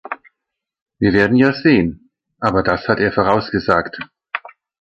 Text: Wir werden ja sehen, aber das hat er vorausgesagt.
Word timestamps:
Wir 0.97 1.13
werden 1.13 1.37
ja 1.37 1.53
sehen, 1.53 2.09
aber 2.39 2.63
das 2.63 2.87
hat 2.87 2.97
er 2.99 3.13
vorausgesagt. 3.13 3.99